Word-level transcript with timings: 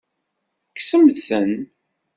Kksemt-ten. 0.75 1.51